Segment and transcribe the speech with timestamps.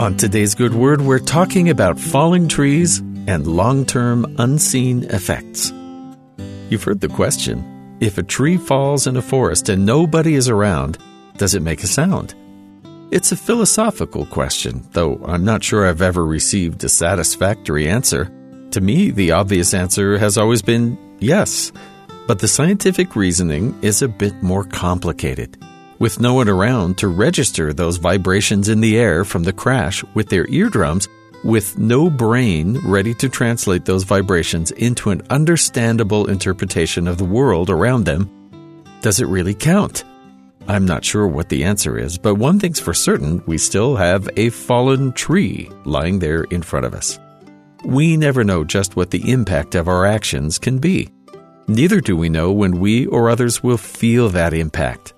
[0.00, 5.74] On today's Good Word, we're talking about falling trees and long term unseen effects.
[6.70, 10.96] You've heard the question if a tree falls in a forest and nobody is around,
[11.36, 12.34] does it make a sound?
[13.10, 18.32] It's a philosophical question, though I'm not sure I've ever received a satisfactory answer.
[18.70, 21.72] To me, the obvious answer has always been yes,
[22.26, 25.62] but the scientific reasoning is a bit more complicated.
[26.00, 30.30] With no one around to register those vibrations in the air from the crash with
[30.30, 31.06] their eardrums,
[31.44, 37.68] with no brain ready to translate those vibrations into an understandable interpretation of the world
[37.68, 38.30] around them,
[39.02, 40.04] does it really count?
[40.66, 44.26] I'm not sure what the answer is, but one thing's for certain we still have
[44.38, 47.18] a fallen tree lying there in front of us.
[47.84, 51.10] We never know just what the impact of our actions can be.
[51.68, 55.12] Neither do we know when we or others will feel that impact.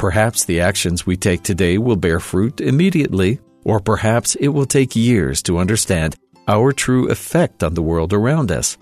[0.00, 4.96] Perhaps the actions we take today will bear fruit immediately, or perhaps it will take
[4.96, 6.16] years to understand
[6.48, 8.78] our true effect on the world around us.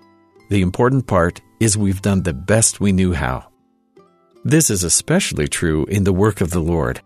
[0.49, 3.49] The important part is we've done the best we knew how.
[4.45, 7.01] This is especially true in the work of the Lord.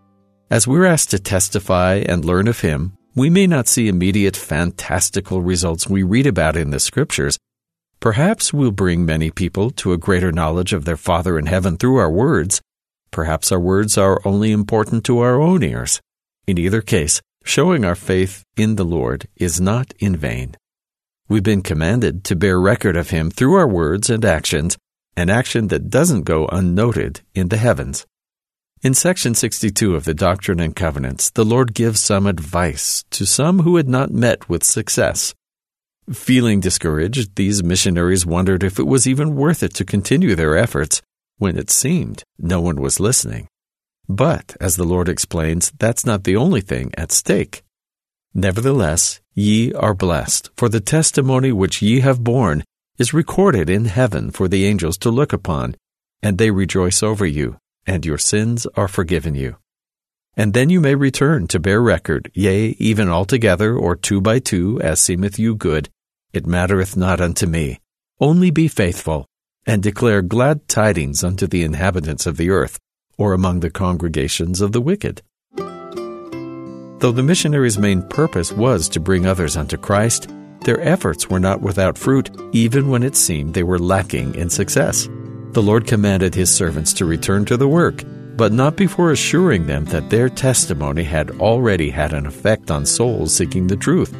[0.47, 5.41] As we're asked to testify and learn of Him, we may not see immediate fantastical
[5.41, 7.39] results we read about in the Scriptures.
[7.99, 11.97] Perhaps we'll bring many people to a greater knowledge of their Father in heaven through
[11.97, 12.61] our words.
[13.13, 16.01] Perhaps our words are only important to our own ears.
[16.47, 20.57] In either case, showing our faith in the Lord is not in vain.
[21.29, 24.77] We've been commanded to bear record of Him through our words and actions
[25.15, 28.07] an action that doesn't go unnoted in the heavens.
[28.81, 33.59] In section 62 of the Doctrine and Covenants, the Lord gives some advice to some
[33.59, 35.35] who had not met with success.
[36.11, 41.03] Feeling discouraged, these missionaries wondered if it was even worth it to continue their efforts
[41.37, 43.47] when it seemed no one was listening.
[44.07, 47.63] But, as the Lord explains, that's not the only thing at stake.
[48.33, 52.63] Nevertheless, ye are blessed, for the testimony which ye have borne
[52.97, 55.75] is recorded in heaven for the angels to look upon,
[56.21, 59.57] and they rejoice over you, and your sins are forgiven you.
[60.35, 64.81] And then you may return to bear record, yea, even altogether, or two by two,
[64.81, 65.89] as seemeth you good.
[66.33, 67.79] It mattereth not unto me.
[68.19, 69.27] Only be faithful,
[69.65, 72.79] and declare glad tidings unto the inhabitants of the earth,
[73.17, 75.21] or among the congregations of the wicked.
[75.55, 80.29] Though the missionaries' main purpose was to bring others unto Christ,
[80.61, 85.09] their efforts were not without fruit, even when it seemed they were lacking in success.
[85.51, 88.03] The Lord commanded his servants to return to the work,
[88.37, 93.35] but not before assuring them that their testimony had already had an effect on souls
[93.35, 94.15] seeking the truth.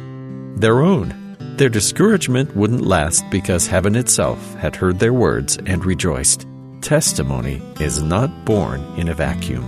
[0.56, 1.23] Their own.
[1.56, 6.48] Their discouragement wouldn't last because heaven itself had heard their words and rejoiced.
[6.80, 9.62] Testimony is not born in a vacuum.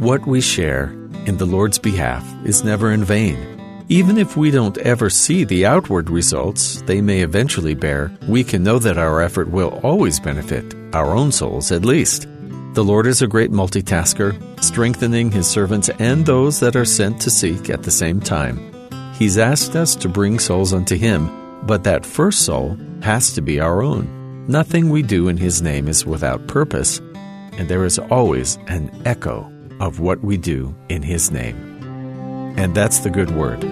[0.00, 0.84] What we share
[1.26, 3.36] in the Lord's behalf is never in vain.
[3.90, 8.62] Even if we don't ever see the outward results they may eventually bear, we can
[8.62, 12.26] know that our effort will always benefit our own souls at least.
[12.72, 14.34] The Lord is a great multitasker,
[14.64, 18.77] strengthening his servants and those that are sent to seek at the same time.
[19.18, 21.28] He's asked us to bring souls unto him,
[21.66, 24.46] but that first soul has to be our own.
[24.46, 27.00] Nothing we do in his name is without purpose,
[27.54, 31.56] and there is always an echo of what we do in his name.
[32.56, 33.64] And that's the good word.